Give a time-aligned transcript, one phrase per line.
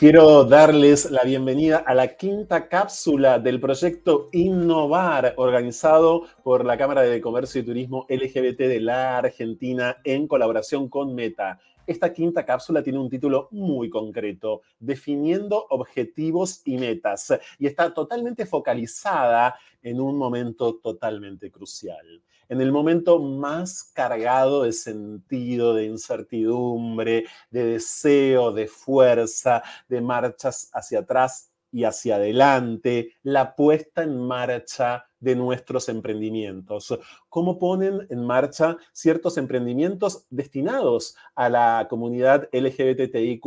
[0.00, 7.02] Quiero darles la bienvenida a la quinta cápsula del proyecto Innovar, organizado por la Cámara
[7.02, 11.58] de Comercio y Turismo LGBT de la Argentina en colaboración con Meta.
[11.90, 18.46] Esta quinta cápsula tiene un título muy concreto, Definiendo objetivos y metas, y está totalmente
[18.46, 27.26] focalizada en un momento totalmente crucial en el momento más cargado de sentido, de incertidumbre,
[27.48, 35.06] de deseo, de fuerza, de marchas hacia atrás y hacia adelante, la puesta en marcha
[35.20, 36.98] de nuestros emprendimientos.
[37.28, 43.44] ¿Cómo ponen en marcha ciertos emprendimientos destinados a la comunidad LGBTIQ?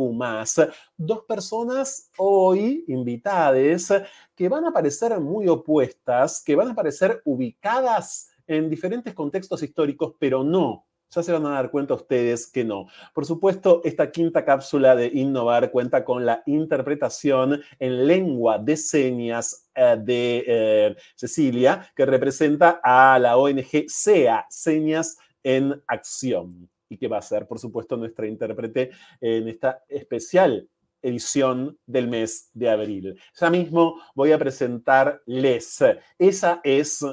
[0.96, 3.92] Dos personas hoy invitadas
[4.34, 10.14] que van a parecer muy opuestas, que van a parecer ubicadas en diferentes contextos históricos,
[10.18, 10.86] pero no.
[11.14, 12.88] Ya se van a dar cuenta ustedes que no.
[13.12, 19.68] Por supuesto, esta quinta cápsula de Innovar cuenta con la interpretación en lengua de señas
[19.76, 27.06] eh, de eh, Cecilia, que representa a la ONG SEA, Señas en Acción, y que
[27.06, 30.68] va a ser, por supuesto, nuestra intérprete en esta especial
[31.00, 33.20] edición del mes de abril.
[33.38, 35.84] Ya mismo voy a presentarles.
[36.18, 37.04] Esa es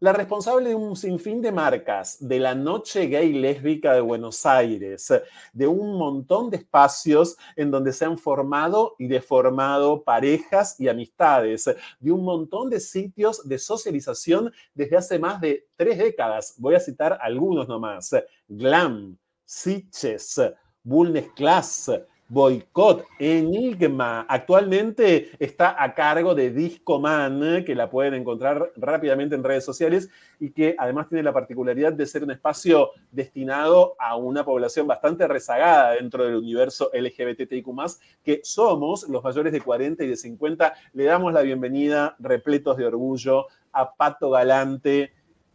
[0.00, 5.12] la responsable de un sinfín de marcas, de la noche gay lésbica de Buenos Aires,
[5.52, 11.68] de un montón de espacios en donde se han formado y deformado parejas y amistades,
[11.98, 16.54] de un montón de sitios de socialización desde hace más de tres décadas.
[16.58, 18.14] Voy a citar algunos nomás.
[18.46, 20.40] Glam, Sitches,
[20.84, 21.90] Bulnes Class,
[22.30, 24.26] Boicot, Enigma.
[24.28, 30.50] Actualmente está a cargo de Discoman, que la pueden encontrar rápidamente en redes sociales y
[30.50, 35.92] que además tiene la particularidad de ser un espacio destinado a una población bastante rezagada
[35.92, 37.66] dentro del universo LGBTIQ,
[38.22, 40.74] que somos los mayores de 40 y de 50.
[40.92, 45.12] Le damos la bienvenida, repletos de orgullo, a Pato Galante,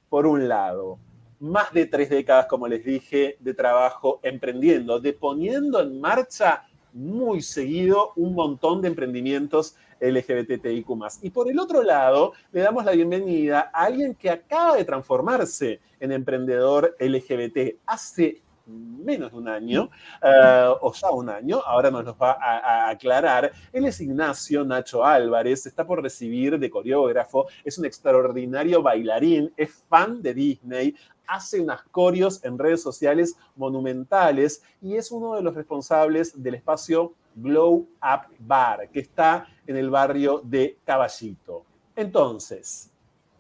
[0.09, 0.97] por un lado
[1.39, 7.41] más de tres décadas, como les dije, de trabajo emprendiendo, de poniendo en marcha muy
[7.41, 10.87] seguido un montón de emprendimientos LGBTIQ.
[11.21, 15.79] Y por el otro lado, le damos la bienvenida a alguien que acaba de transformarse
[15.99, 19.89] en emprendedor LGBT hace menos de un año,
[20.21, 23.51] eh, o ya un año, ahora nos lo va a, aclarar.
[23.71, 29.83] Él es Ignacio Nacho Álvarez, está por recibir de coreógrafo, es un extraordinario bailarín, es
[29.89, 30.95] fan de Disney,
[31.27, 37.13] hace unas corios en redes sociales monumentales y es uno de los responsables del espacio
[37.35, 41.65] Glow Up Bar, que está en el barrio de Caballito.
[41.95, 42.91] Entonces,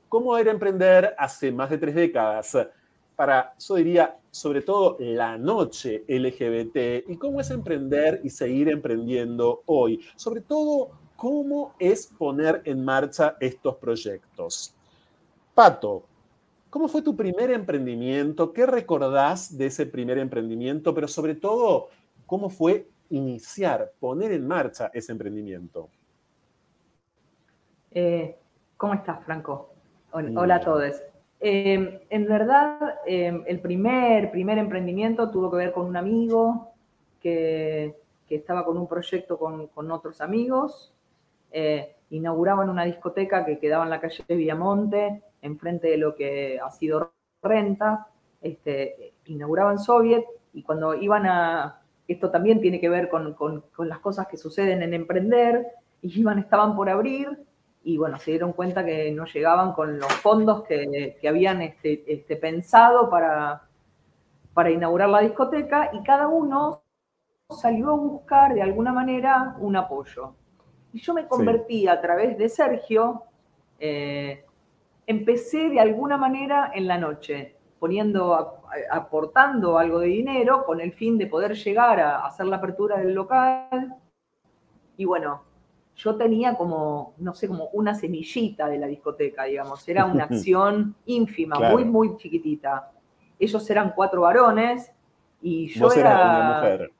[0.09, 2.57] ¿cómo era emprender hace más de tres décadas?
[3.15, 9.61] Para, yo diría, sobre todo la noche LGBT y cómo es emprender y seguir emprendiendo
[9.67, 10.03] hoy.
[10.15, 14.73] Sobre todo, cómo es poner en marcha estos proyectos.
[15.53, 16.03] Pato,
[16.73, 18.51] ¿Cómo fue tu primer emprendimiento?
[18.51, 20.91] ¿Qué recordás de ese primer emprendimiento?
[20.95, 21.89] Pero sobre todo,
[22.25, 25.87] ¿cómo fue iniciar, poner en marcha ese emprendimiento?
[27.91, 28.35] Eh,
[28.75, 29.69] ¿Cómo estás, Franco?
[30.13, 30.99] Hola a todos.
[31.39, 36.71] Eh, en verdad, eh, el primer, primer emprendimiento tuvo que ver con un amigo
[37.21, 37.95] que,
[38.29, 40.91] estaba con un proyecto con, con otros amigos.
[42.09, 46.71] Inauguraban una discoteca que quedaba en la calle de Villamonte enfrente de lo que ha
[46.71, 48.07] sido renta,
[48.41, 53.35] este, inauguraban Soviet y cuando iban a, esto también tiene que ver con,
[53.79, 55.67] las cosas que suceden en emprender,
[56.01, 57.45] y iban, estaban por abrir
[57.85, 62.37] y bueno, se dieron cuenta que no llegaban con los fondos que, habían este, este,
[62.37, 66.81] pensado para inaugurar la discoteca y cada uno
[67.49, 70.35] salió a buscar de alguna manera un apoyo.
[70.93, 73.23] Y yo me convertí a través de Sergio
[73.79, 74.45] eh,
[75.05, 81.17] empecé de alguna manera en la noche, poniendo, aportando algo de dinero con el fin
[81.17, 83.95] de poder llegar a hacer la apertura del local.
[84.95, 85.43] Y bueno,
[85.95, 89.85] yo tenía como, no sé, como una semillita de la discoteca, digamos.
[89.89, 92.91] Era una acción ínfima, muy, muy chiquitita.
[93.37, 94.91] Ellos eran cuatro varones
[95.41, 96.55] y yo era...
[96.55, 96.91] mujer.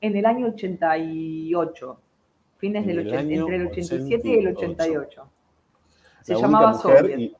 [0.00, 2.00] En el año 88,
[2.58, 5.30] fines del 80, entre el 87 y el 88.
[6.22, 7.36] Se llamaba mujer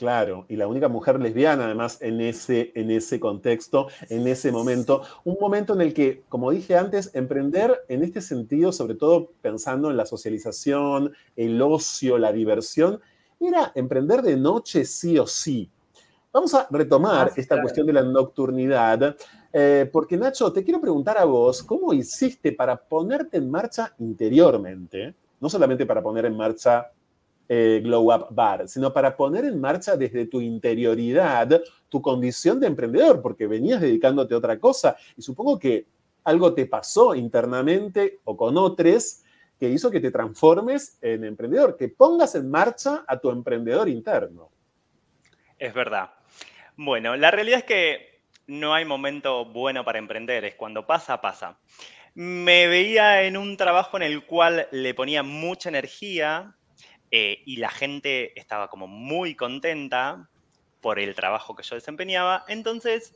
[0.00, 5.02] claro, y la única mujer lesbiana además en ese, en ese contexto, en ese momento.
[5.24, 9.90] Un momento en el que, como dije antes, emprender en este sentido, sobre todo pensando
[9.90, 12.98] en la socialización, el ocio, la diversión,
[13.38, 15.68] era emprender de noche sí o sí.
[16.32, 19.16] Vamos a retomar esta cuestión de la nocturnidad.
[19.52, 25.14] Eh, porque Nacho, te quiero preguntar a vos, ¿cómo hiciste para ponerte en marcha interiormente?
[25.40, 26.90] No solamente para poner en marcha
[27.48, 32.68] eh, Glow Up Bar, sino para poner en marcha desde tu interioridad tu condición de
[32.68, 35.86] emprendedor, porque venías dedicándote a otra cosa y supongo que
[36.22, 39.22] algo te pasó internamente o con otros
[39.58, 44.48] que hizo que te transformes en emprendedor, que pongas en marcha a tu emprendedor interno.
[45.58, 46.10] Es verdad.
[46.76, 48.09] Bueno, la realidad es que
[48.50, 51.58] no hay momento bueno para emprender, es cuando pasa, pasa.
[52.14, 56.56] Me veía en un trabajo en el cual le ponía mucha energía,
[57.12, 60.28] eh, y la gente estaba como muy contenta
[60.80, 62.44] por el trabajo que yo desempeñaba.
[62.46, 63.14] Entonces,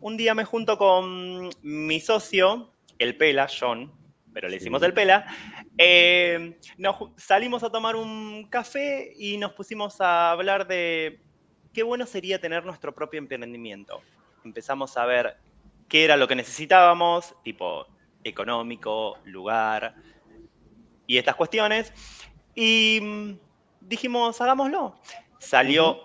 [0.00, 3.92] un día me junto con mi socio, el Pela, John,
[4.32, 5.26] pero le hicimos el Pela,
[5.78, 11.20] eh, nos salimos a tomar un café y nos pusimos a hablar de
[11.72, 14.02] qué bueno sería tener nuestro propio emprendimiento.
[14.46, 15.36] Empezamos a ver
[15.88, 17.88] qué era lo que necesitábamos, tipo
[18.22, 19.96] económico, lugar
[21.08, 21.92] y estas cuestiones.
[22.54, 23.38] Y mm,
[23.80, 25.00] dijimos, hagámoslo.
[25.38, 26.00] Salió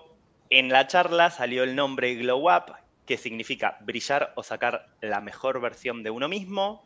[0.49, 2.73] en la charla, salió el nombre Glow Up,
[3.05, 6.83] que significa brillar o sacar la mejor versión de uno mismo.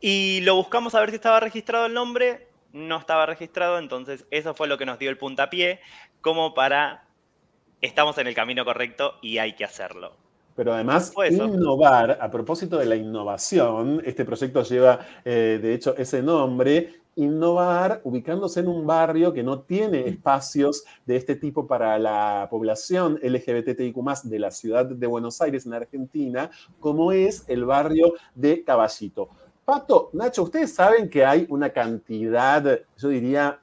[0.00, 2.48] Y lo buscamos a ver si estaba registrado el nombre.
[2.72, 5.80] No estaba registrado, entonces eso fue lo que nos dio el puntapié,
[6.22, 7.04] como para
[7.82, 10.12] estamos en el camino correcto y hay que hacerlo.
[10.54, 16.22] Pero además, innovar, a propósito de la innovación, este proyecto lleva, eh, de hecho, ese
[16.22, 22.48] nombre, innovar ubicándose en un barrio que no tiene espacios de este tipo para la
[22.50, 26.50] población LGBTIQ de la ciudad de Buenos Aires, en Argentina,
[26.80, 29.28] como es el barrio de Caballito.
[29.64, 33.58] Pato, Nacho, ustedes saben que hay una cantidad, yo diría,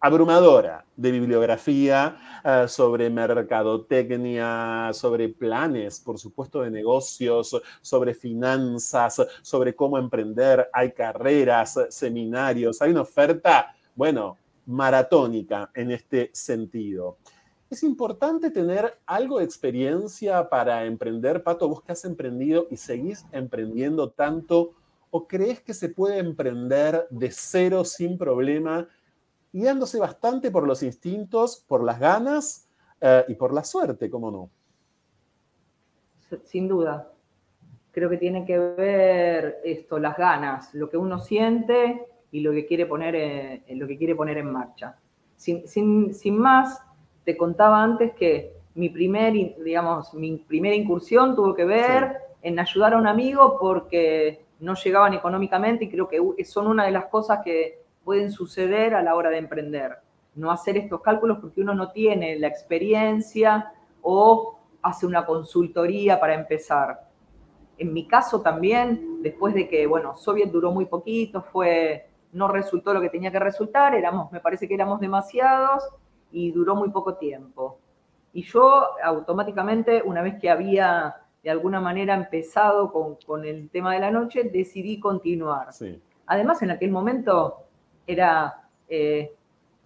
[0.00, 9.74] abrumadora de bibliografía eh, sobre mercadotecnia, sobre planes, por supuesto, de negocios, sobre finanzas, sobre
[9.74, 10.68] cómo emprender.
[10.72, 17.16] Hay carreras, seminarios, hay una oferta, bueno, maratónica en este sentido.
[17.68, 21.42] Es importante tener algo de experiencia para emprender.
[21.42, 24.72] Pato, vos que has emprendido y seguís emprendiendo tanto,
[25.10, 28.88] ¿o crees que se puede emprender de cero sin problema
[29.52, 32.68] guiándose bastante por los instintos, por las ganas
[33.00, 34.50] eh, y por la suerte, ¿cómo no?
[36.44, 37.12] Sin duda.
[37.92, 42.66] Creo que tiene que ver esto, las ganas, lo que uno siente y lo que
[42.66, 44.98] quiere poner en, lo que quiere poner en marcha.
[45.36, 46.82] Sin, más,
[47.24, 52.94] te contaba antes que mi, primer, digamos, mi primera incursión tuvo que ver en ayudar
[52.94, 57.40] a un amigo porque no llegaban económicamente y creo que son una de las cosas
[57.42, 59.98] que pueden suceder a la hora de emprender.
[60.36, 66.34] No hacer estos cálculos porque uno no tiene la experiencia o hace una consultoría para
[66.34, 67.00] empezar.
[67.76, 72.94] En mi caso también, después de que, bueno, Soviet duró muy poquito, fue, no resultó
[72.94, 75.82] lo que tenía que resultar, éramos, me parece que éramos demasiados
[76.30, 77.80] y duró muy poco tiempo.
[78.32, 83.94] Y yo automáticamente, una vez que había de alguna manera empezado con, con el tema
[83.94, 85.70] de la noche, decidí continuar.
[86.26, 87.65] Además, en aquel momento
[88.06, 89.32] era eh,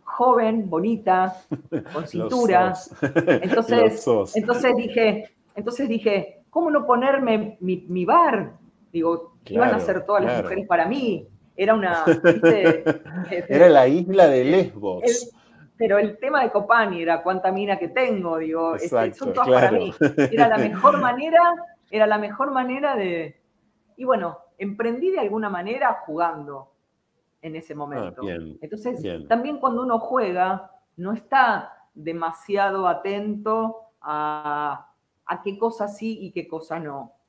[0.04, 1.36] joven, bonita,
[1.92, 2.74] con cintura.
[3.42, 8.52] entonces, entonces dije, entonces dije, ¿cómo no ponerme mi, bar?
[8.92, 11.26] Digo, ¿qué iban a hacer todas las mujeres para mí?
[11.56, 12.04] Era una,
[13.48, 15.30] Era la isla de Lesbos.
[15.76, 19.72] pero el tema de Copani era cuánta mina que tengo, digo, este, son todas para
[19.72, 19.94] mí.
[20.30, 21.40] Era la mejor manera,
[21.90, 23.36] era la mejor manera de.
[23.96, 26.69] Y bueno, emprendí de alguna manera jugando
[27.42, 28.22] en ese ah, momento.
[28.60, 34.92] Entonces, también cuando uno juega, no está demasiado atento a,
[35.26, 37.19] a qué cosa sí y qué cosa no.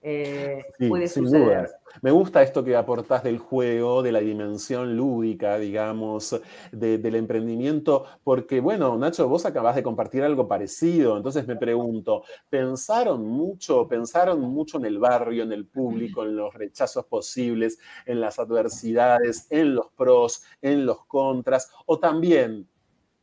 [0.00, 1.68] Eh, puede suceder.
[2.02, 6.40] Me gusta esto que aportás del juego, de la dimensión lúdica, digamos,
[6.70, 13.26] del emprendimiento, porque, bueno, Nacho, vos acabás de compartir algo parecido, entonces me pregunto, ¿pensaron
[13.26, 18.38] mucho, pensaron mucho en el barrio, en el público, en los rechazos posibles, en las
[18.38, 22.68] adversidades, en los pros, en los contras, o también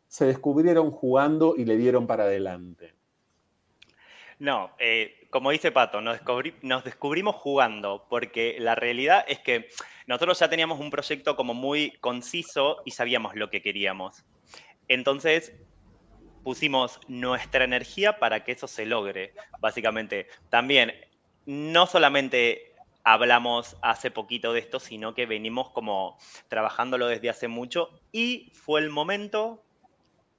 [0.07, 2.95] se descubrieron jugando y le dieron para adelante?
[4.39, 6.19] No, eh, como dice Pato, nos,
[6.83, 9.69] descubrimos jugando, porque la realidad es que
[10.07, 14.25] nosotros ya teníamos un proyecto como muy conciso y sabíamos lo que queríamos.
[14.87, 15.53] Entonces,
[16.43, 20.27] pusimos nuestra energía para que eso se logre, básicamente.
[20.49, 20.93] También,
[21.45, 22.73] no solamente
[23.03, 26.17] hablamos hace poquito de esto, sino que venimos como
[26.49, 29.63] trabajándolo desde hace mucho y fue el momento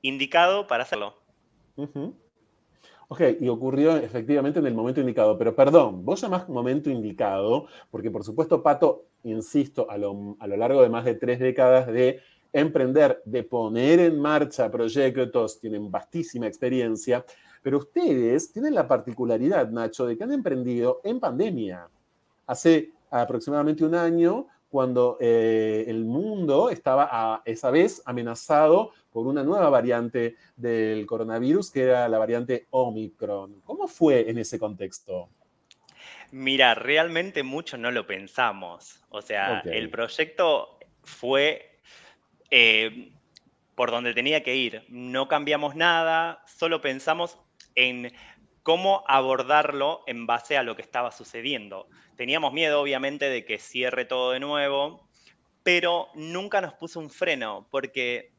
[0.02, 1.22] indicado para hacerlo.
[3.08, 8.10] Ok, y ocurrió efectivamente en el momento indicado, pero perdón, vos llamás momento indicado, porque
[8.10, 12.20] por supuesto, Pato, insisto, a lo, largo de más de tres décadas de
[12.52, 17.24] emprender, de poner en marcha proyectos, tienen vastísima experiencia,
[17.62, 21.88] pero ustedes tienen la particularidad, Nacho, de que han emprendido en pandemia.
[22.46, 29.42] Hace aproximadamente un año, cuando eh, el mundo estaba a esa vez amenazado por una
[29.42, 33.62] nueva variante del coronavirus, que era la variante Omicron.
[33.62, 35.30] ¿Cómo fue en ese contexto?
[36.30, 39.02] Mira, realmente mucho no lo pensamos.
[39.08, 41.80] O sea, el proyecto fue
[42.50, 43.14] eh,
[43.74, 44.84] por donde tenía que ir.
[44.90, 47.38] No cambiamos nada, solo pensamos
[47.76, 48.12] en
[48.62, 51.88] cómo abordarlo en base a lo que estaba sucediendo.
[52.16, 55.08] Teníamos miedo, obviamente, de que cierre todo de nuevo,
[55.62, 58.32] pero nunca nos puso un freno, porque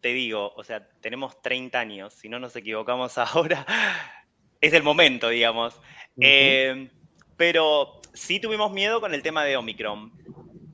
[0.00, 3.66] te digo, o sea, tenemos 30 años, si no nos equivocamos ahora,
[4.60, 5.80] es el momento, digamos.
[6.20, 6.90] Eh,
[7.36, 10.12] pero sí tuvimos miedo con el tema de Omicron,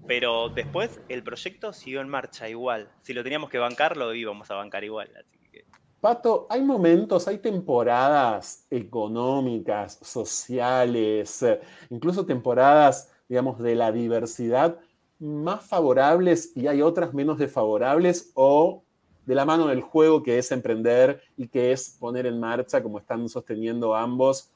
[0.06, 2.90] pero después el proyecto siguió en marcha igual.
[3.02, 5.10] Si lo teníamos que bancar, lo íbamos a bancar igual.
[6.00, 11.44] Pato, hay momentos, hay temporadas económicas, sociales,
[11.90, 14.78] incluso temporadas, digamos, de la diversidad
[15.18, 18.82] más favorables y hay otras menos desfavorables o
[19.26, 22.98] de la mano del juego que es emprender y que es poner en marcha, como
[22.98, 24.50] están sosteniendo ambos,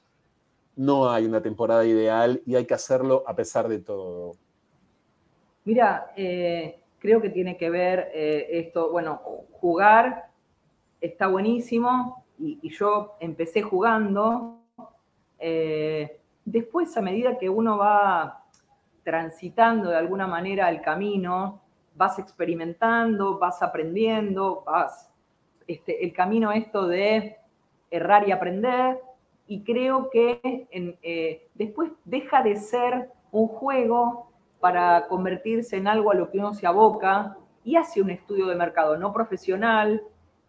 [0.77, 4.33] no hay una temporada ideal y hay que hacerlo a pesar de todo.
[5.67, 9.21] Mira, eh, creo que tiene que ver eh, esto, bueno,
[9.53, 10.34] jugar
[11.07, 14.61] está buenísimo y, yo empecé jugando.
[15.39, 18.45] Eh, después, a medida que uno va
[19.03, 21.61] transitando de alguna manera el camino,
[21.95, 25.11] vas experimentando, vas aprendiendo, vas,
[25.67, 27.37] este, el camino esto de
[27.91, 28.99] errar y aprender,
[29.47, 30.67] y creo que
[31.55, 36.67] después deja de ser un juego para convertirse en algo a lo que uno se
[36.67, 40.03] aboca y hace un estudio de mercado, no profesional,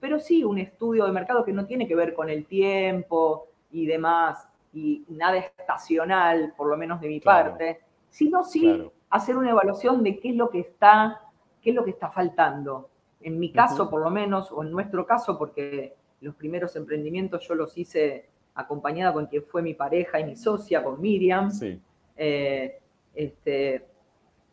[0.06, 3.88] pero sí un estudio de mercado que no tiene que ver con el tiempo y
[3.88, 7.80] demás, y nada estacional, por lo menos de mi parte,
[8.12, 11.22] sino sí hacer una evaluación de qué es lo que está,
[11.60, 12.90] qué es lo que está faltando.
[13.20, 17.56] En mi caso, por lo menos, o en nuestro caso, porque los primeros emprendimientos yo
[17.56, 21.50] los hice acompañada con quien fue mi pareja y mi socia, con Miriam.
[21.50, 21.82] Sí.
[22.16, 22.80] Eh,
[23.16, 23.88] este,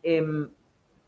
[0.02, 0.50] Em,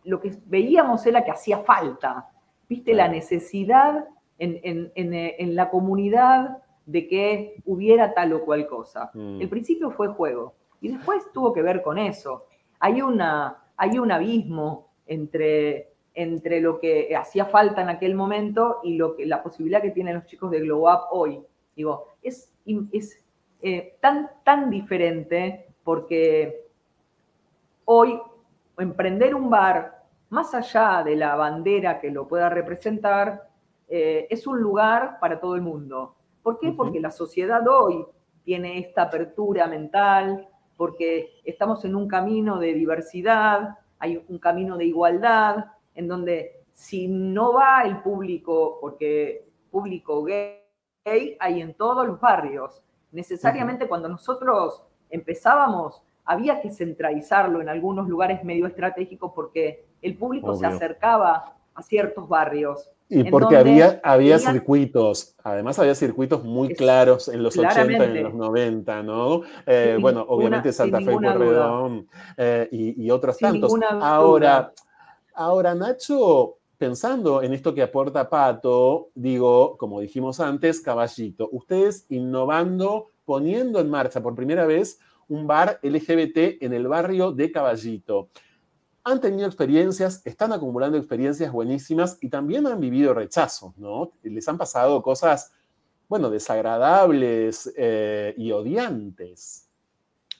[0.05, 2.31] lo que veíamos era que hacía falta,
[2.69, 4.07] viste, la necesidad
[4.39, 9.11] en, la comunidad de que hubiera tal o cual cosa.
[9.15, 9.41] Mm.
[9.41, 12.47] El principio fue juego y después tuvo que ver con eso.
[12.81, 18.97] Hay, una, hay un abismo entre, entre lo que hacía falta en aquel momento y
[18.97, 21.41] lo que, la posibilidad que tienen los chicos de Glow Up hoy.
[21.75, 22.53] Digo, es,
[22.93, 23.25] es
[23.63, 26.67] eh, tan, tan diferente porque
[27.85, 28.21] hoy
[28.79, 33.49] emprender un bar, más allá de la bandera que lo pueda representar,
[33.89, 36.17] eh, es un lugar para todo el mundo.
[36.43, 36.73] ¿Por qué?
[36.73, 38.05] Porque la sociedad hoy
[38.45, 44.85] tiene esta apertura mental, porque estamos en un camino de diversidad, hay un camino de
[44.85, 50.61] igualdad, en donde si no va el público, porque público gay
[51.05, 58.43] hay en todos los barrios, necesariamente cuando nosotros empezábamos había que centralizarlo en algunos lugares
[58.45, 62.91] medio estratégicos porque el público se acercaba a ciertos barrios.
[63.09, 68.23] Y porque había, había circuitos, además había circuitos muy claros en los 80 y en
[68.25, 69.43] los 90, ¿no?
[69.67, 73.73] Eh, bueno, obviamente Santa Fe Corredón eh, y, otros tantos.
[74.01, 74.73] Ahora,
[75.35, 83.11] ahora, Nacho, pensando en esto que aporta Pato, digo, como dijimos antes, caballito, ustedes innovando,
[83.27, 88.29] poniendo en marcha por primera vez un bar LGBT en el barrio de Caballito.
[89.05, 94.13] Han tenido experiencias, están acumulando experiencias buenísimas y también han vivido rechazos, ¿no?
[94.23, 95.53] Les han pasado cosas,
[96.09, 99.69] bueno, desagradables eh, y odiantes.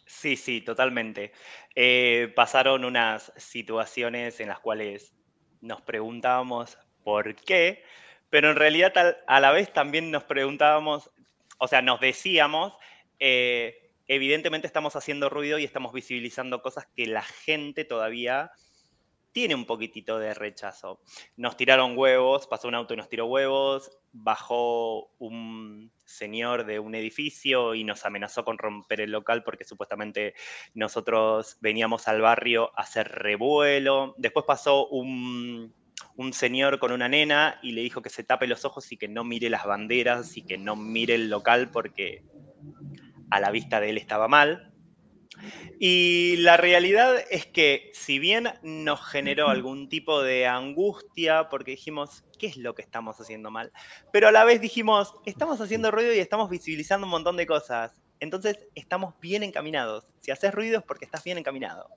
[0.07, 1.33] Sí, sí, totalmente.
[1.75, 5.13] Eh, pasaron unas situaciones en las cuales
[5.61, 7.85] nos preguntábamos por qué,
[8.31, 11.11] pero en realidad a la vez también nos preguntábamos,
[11.59, 12.73] o sea, nos decíamos,
[13.21, 18.53] eh, evidentemente estamos haciendo ruido y estamos visibilizando cosas que la gente todavía
[19.35, 21.01] tiene un poquitito de rechazo.
[21.37, 26.95] Nos tiraron huevos, pasó un auto y nos tiró huevos, bajó un señor de un
[26.95, 30.35] edificio y nos amenazó con romper el local porque supuestamente
[30.73, 34.15] nosotros veníamos al barrio a hacer revuelo.
[34.19, 35.75] Después pasó un,
[36.15, 39.09] un señor con una nena y le dijo que se tape los ojos y que
[39.09, 42.23] no mire las banderas y que no mire el local porque
[43.31, 44.73] a la vista de él estaba mal.
[45.81, 52.25] Y la realidad es que si bien nos generó algún tipo de angustia porque dijimos,
[52.39, 53.73] ¿qué es lo que estamos haciendo mal?
[54.13, 58.01] Pero a la vez dijimos, estamos haciendo ruido y estamos visibilizando un montón de cosas.
[58.21, 60.07] Entonces estamos bien encaminados.
[60.21, 61.89] Si haces ruido es porque estás bien encaminado.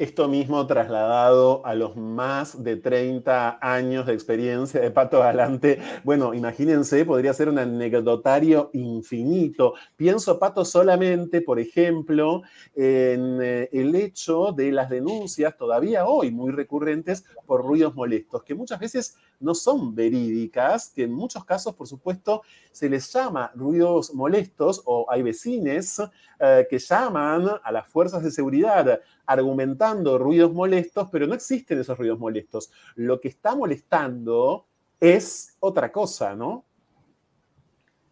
[0.00, 5.78] Esto mismo trasladado a los más de 30 años de experiencia de Pato Galante.
[6.04, 9.74] Bueno, imagínense, podría ser un anecdotario infinito.
[9.96, 12.40] Pienso, Pato, solamente, por ejemplo,
[12.74, 18.54] en eh, el hecho de las denuncias todavía hoy muy recurrentes por ruidos molestos, que
[18.54, 22.40] muchas veces no son verídicas, que en muchos casos, por supuesto,
[22.70, 26.02] se les llama ruidos molestos o hay vecines
[26.38, 31.98] eh, que llaman a las fuerzas de seguridad argumentando ruidos molestos, pero no existen esos
[31.98, 32.70] ruidos molestos.
[32.94, 34.66] Lo que está molestando
[34.98, 36.64] es otra cosa, ¿no?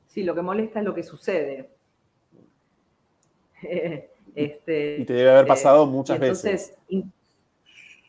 [0.06, 1.70] Sí, lo que molesta es lo que sucede.
[4.34, 6.74] este, y te debe haber eh, pasado muchas veces.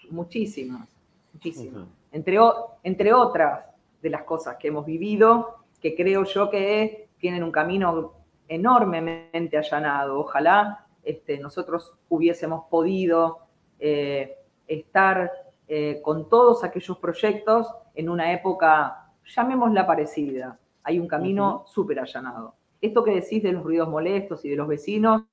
[0.10, 0.88] muchísimas,
[1.34, 3.66] muchísimas entre, otras
[4.02, 8.14] de las cosas que hemos vivido, que creo yo que tienen un camino
[8.48, 10.20] enormemente allanado.
[10.20, 13.40] Ojalá este, nosotros hubiésemos podido
[13.80, 14.38] eh,
[14.68, 15.32] estar
[15.68, 20.60] eh, con todos aquellos proyectos en una época, llamémosla parecida.
[20.84, 22.56] Hay un camino súper allanado.
[22.82, 25.24] Esto que decís de los ruidos molestos y de los vecinos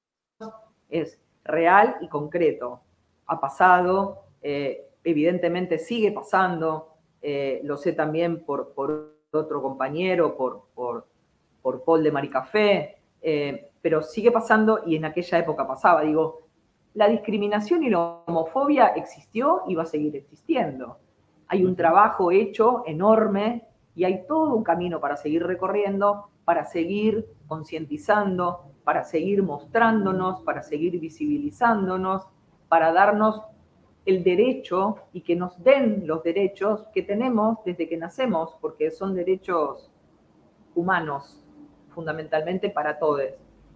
[0.88, 2.80] es real y concreto.
[3.26, 6.92] Ha pasado, eh, evidentemente sigue pasando,
[7.62, 8.72] lo sé también por,
[9.37, 11.07] otro compañero, por, por,
[11.85, 16.03] Paul de Maricafé, eh, pero sigue pasando y en aquella época pasaba.
[16.03, 16.46] Digo,
[16.94, 20.99] la discriminación y la homofobia existió y va a seguir existiendo.
[21.49, 27.27] Hay un trabajo hecho enorme y hay todo un camino para seguir recorriendo, para seguir
[27.49, 32.27] concientizando, para seguir mostrándonos, para seguir visibilizándonos,
[32.68, 33.42] para darnos
[34.06, 39.14] el derecho y que nos den los derechos que tenemos desde que nacemos, porque son
[39.14, 39.90] derechos
[40.74, 41.44] humanos,
[41.90, 43.22] fundamentalmente para todos.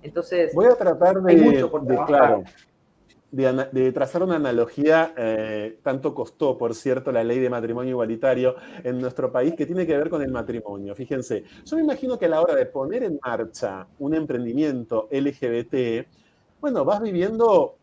[0.03, 1.69] Entonces, voy a tratar de,
[2.07, 2.45] claro,
[3.31, 9.01] de, trazar una analogía, eh, tanto costó, por cierto, la ley de matrimonio igualitario en
[9.01, 10.95] nuestro país, que tiene que ver con el matrimonio.
[10.95, 16.07] Fíjense, yo me imagino que a la hora de poner en marcha un emprendimiento LGBT,
[16.61, 17.80] bueno, vas viviendo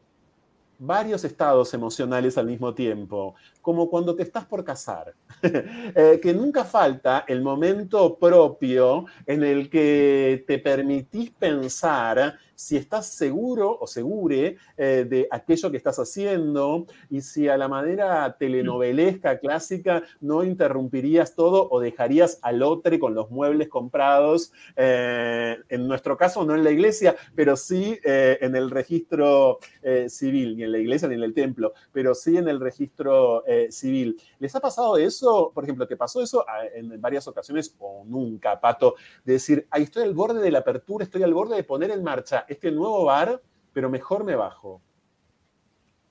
[0.79, 3.35] varios estados emocionales al mismo tiempo,
[3.67, 9.69] como cuando te estás por casar, eh, que nunca falta el momento propio en el
[9.69, 16.87] que te permitís pensar si estás seguro o segure eh, de aquello que estás haciendo
[17.09, 23.13] y si a la manera telenovelesca clásica no interrumpirías todo o dejarías al otro con
[23.13, 28.71] los muebles comprados, eh, en nuestro caso no en la iglesia, pero sí en el
[28.71, 29.59] registro
[30.07, 34.19] civil, ni en la iglesia ni en el templo, pero sí en el registro civil.
[34.39, 35.51] ¿Les ha pasado eso?
[35.53, 38.95] Por ejemplo, ¿te pasó eso ah, en varias ocasiones o nunca, Pato?
[39.23, 42.03] De decir, ahí estoy al borde de la apertura, estoy al borde de poner en
[42.03, 43.41] marcha este nuevo bar,
[43.73, 44.81] pero mejor me bajo.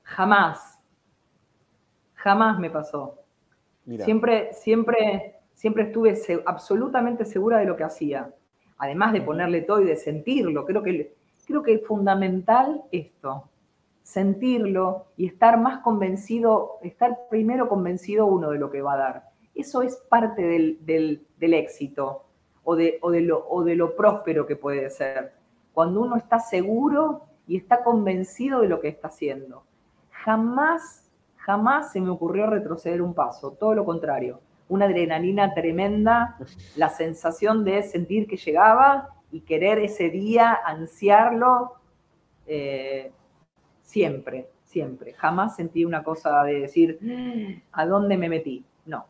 [0.03, 0.79] Jamás.
[2.15, 3.19] Jamás me pasó.
[3.99, 8.33] Siempre, siempre, siempre estuve absolutamente segura de lo que hacía.
[8.79, 10.65] Además de ponerle todo y de sentirlo.
[10.67, 11.15] Creo que,
[11.47, 13.49] creo que es fundamental esto.
[14.07, 19.31] Sentirlo y estar más convencido, estar primero convencido uno de lo que va a dar.
[19.53, 22.23] Eso es parte del, éxito
[22.63, 25.33] o de, o, de lo, o de lo próspero que puede ser
[25.77, 29.63] cuando uno está seguro y está convencido de lo que está haciendo.
[30.11, 34.41] Jamás, jamás se me ocurrió retroceder un paso, todo lo contrario.
[34.71, 36.39] Una adrenalina tremenda,
[36.77, 41.75] la sensación de sentir que llegaba y querer ese día, ansiarlo,
[42.47, 43.13] eh,
[43.97, 45.15] siempre, siempre.
[45.15, 46.99] Jamás sentí una cosa de decir,
[47.73, 48.63] ¿a dónde me metí?
[48.85, 49.07] No.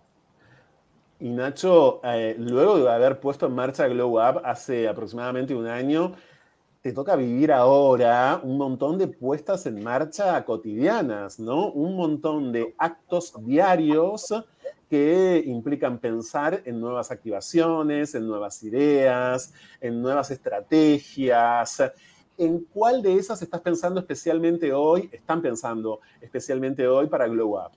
[1.18, 6.12] Y Nacho, eh, luego de haber puesto en marcha Glow Up hace aproximadamente un año,
[6.82, 11.72] te toca vivir ahora un montón de puestas en marcha cotidianas, ¿no?
[11.72, 14.32] Un montón de actos diarios
[14.88, 21.82] que implican pensar en nuevas activaciones, en nuevas ideas, en nuevas estrategias.
[22.38, 27.72] ¿En cuál de esas estás pensando especialmente hoy, están pensando especialmente hoy para Glow Up?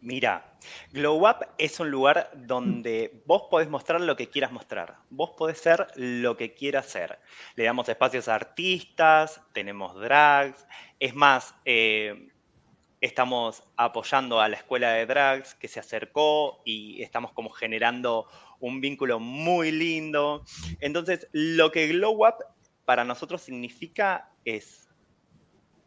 [0.00, 0.58] Mira,
[0.92, 4.98] Glow Up es un lugar donde vos podés mostrar lo que quieras mostrar.
[5.10, 7.18] Vos podés ser lo que quieras ser.
[7.56, 10.66] Le damos espacios a artistas, tenemos drags.
[10.98, 12.30] Es más, eh,
[13.00, 18.26] estamos apoyando a la escuela de drags que se acercó y estamos como generando
[18.60, 20.44] un vínculo muy lindo.
[20.80, 22.44] Entonces, lo que Glow Up
[22.88, 24.88] para nosotros significa es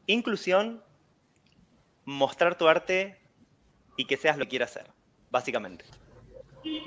[0.05, 0.83] inclusión,
[2.05, 3.19] mostrar tu arte
[3.97, 4.93] y que seas lo que quieras hacer,
[5.31, 5.83] básicamente.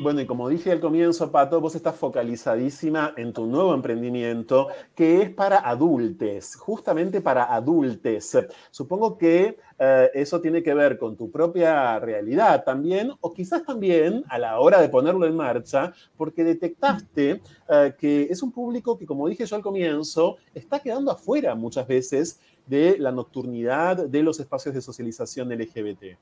[0.01, 5.23] Bueno, y como dije al comienzo, Pato, vos estás focalizadísima en tu nuevo emprendimiento que
[5.23, 8.39] es para adultes, justamente para adultes.
[8.71, 14.25] Supongo que eh, eso tiene que ver con tu propia realidad también, o quizás también
[14.29, 19.07] a la hora de ponerlo en marcha, porque detectaste eh, que es un público que,
[19.07, 24.41] como dije yo al comienzo, está quedando afuera muchas veces de la nocturnidad de los
[24.41, 26.19] espacios de socialización LGBT.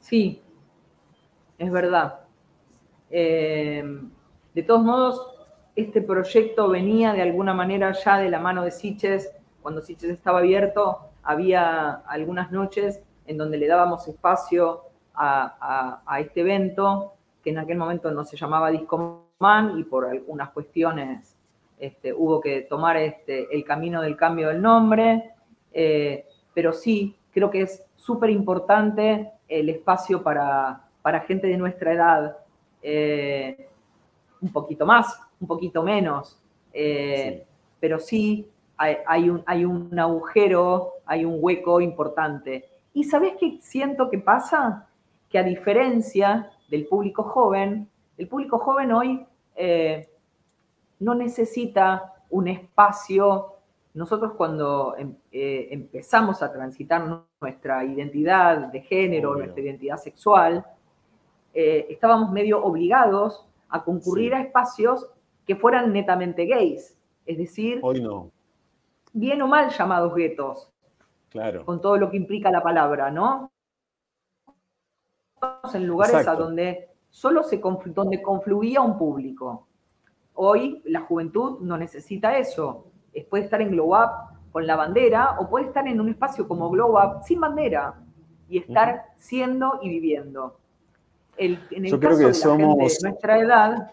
[0.00, 0.42] Sí,
[1.58, 2.25] es verdad.
[3.10, 3.84] Eh,
[4.54, 5.36] de todos modos,
[5.74, 9.30] este proyecto venía de alguna manera ya de la mano de Siches.
[9.62, 14.82] Cuando Siches estaba abierto, había algunas noches en donde le dábamos espacio
[15.14, 21.36] a, este evento, que en aquel momento no se llamaba Discoman y por algunas cuestiones
[21.78, 25.32] este, hubo que tomar este, el camino del cambio del nombre.
[25.72, 30.80] Eh, pero sí, creo que es súper importante el espacio para
[31.26, 32.36] gente de nuestra edad,
[32.88, 33.68] eh,
[34.40, 36.40] un poquito más, un poquito menos,
[36.72, 37.44] eh,
[37.80, 42.64] pero sí hay, un, hay un agujero, hay un hueco importante.
[42.94, 44.88] ¿Y sabes qué siento que pasa?
[45.28, 50.08] Que a diferencia del público joven, el público joven hoy eh,
[51.00, 53.54] no necesita un espacio.
[53.94, 60.64] Nosotros cuando em, empezamos a transitar nuestra identidad de género, nuestra identidad sexual,
[61.58, 65.08] eh, estábamos medio obligados a concurrir a espacios
[65.46, 66.98] que fueran netamente gays.
[67.24, 68.30] Es decir, hoy no.
[69.14, 70.70] Bien o mal llamados guetos.
[71.30, 71.64] Claro.
[71.64, 73.50] Con todo lo que implica la palabra, ¿no?
[75.72, 79.66] En lugares a donde solo se donde confluía un público.
[80.34, 82.92] Hoy la juventud no necesita eso.
[83.30, 84.10] Puede estar en Glow Up
[84.52, 87.94] con la bandera o puede estar en un espacio como Glow Up sin bandera
[88.46, 90.58] y estar siendo y viviendo.
[91.36, 93.02] El, en el Yo caso creo que de somos...
[93.02, 93.92] nuestra edad.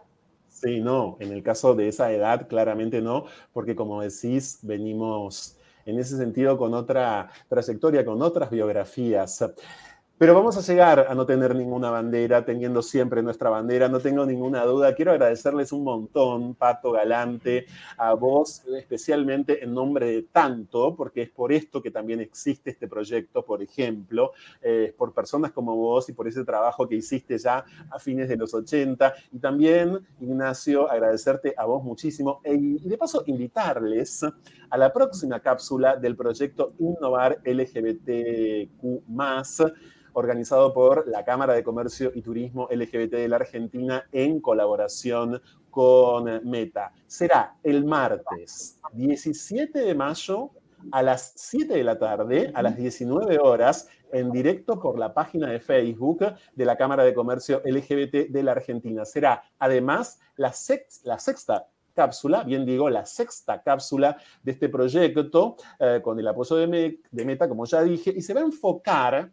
[0.49, 5.99] Sí, no, en el caso de esa edad claramente no, porque como decís, venimos en
[5.99, 9.43] ese sentido con otra trayectoria, con otras biografías.
[10.15, 14.23] Pero vamos a llegar a no tener ninguna bandera, teniendo siempre nuestra bandera, no tengo
[14.27, 14.93] ninguna duda.
[14.93, 17.65] Quiero agradecerles un montón, Pato Galante,
[17.97, 22.87] a vos especialmente en nombre de tanto, porque es por esto que también existe este
[22.87, 27.65] proyecto, por ejemplo, eh, por personas como vos y por ese trabajo que hiciste ya
[27.89, 29.15] a fines de los 80.
[29.31, 34.23] Y también, Ignacio, agradecerte a vos muchísimo e, y de paso invitarles
[34.69, 39.07] a la próxima cápsula del proyecto Innovar LGBTQ
[40.13, 46.25] organizado por la Cámara de Comercio y Turismo LGBT de la Argentina en colaboración con
[46.47, 46.91] Meta.
[47.07, 50.51] Será el martes 17 de mayo
[50.91, 55.49] a las 7 de la tarde, a las 19 horas, en directo por la página
[55.49, 56.23] de Facebook
[56.55, 59.05] de la Cámara de Comercio LGBT de la Argentina.
[59.05, 66.19] Será además la, sexta cápsula, bien digo, la sexta cápsula de este proyecto, eh, con
[66.19, 69.31] el apoyo de, Meta, como ya dije, y se va a enfocar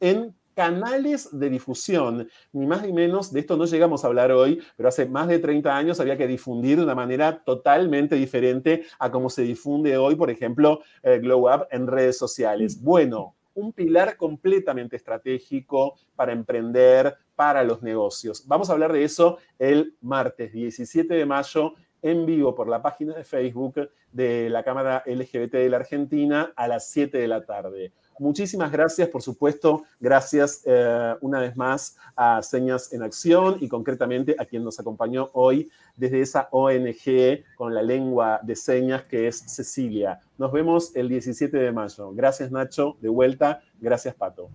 [0.00, 4.60] en canales de difusión, ni más ni menos, de esto no llegamos a hablar hoy,
[4.76, 9.10] pero hace más de 30 años había que difundir de una manera totalmente diferente a
[9.10, 12.82] cómo se difunde hoy, por ejemplo, eh, Glow Up en redes sociales.
[12.82, 18.46] Bueno, un pilar completamente estratégico para emprender, para los negocios.
[18.46, 23.14] Vamos a hablar de eso el martes 17 de mayo en vivo por la página
[23.14, 27.92] de Facebook de la Cámara LGBT de la Argentina a las 7 de la tarde.
[28.18, 34.36] Muchísimas gracias, por supuesto, gracias eh, una vez más a Señas en Acción y concretamente
[34.38, 39.38] a quien nos acompañó hoy desde esa ONG con la lengua de señas que es
[39.38, 40.20] Cecilia.
[40.36, 42.12] Nos vemos el 17 de mayo.
[42.12, 43.62] Gracias Nacho, de vuelta.
[43.80, 44.50] Gracias Pato.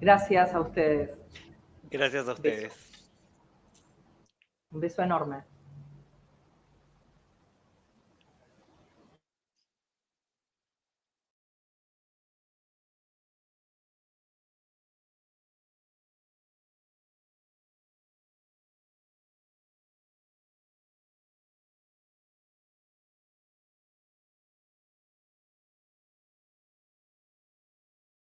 [0.00, 1.10] Gracias a ustedes.
[1.90, 2.72] Gracias a ustedes.
[4.72, 5.49] Un beso enorme.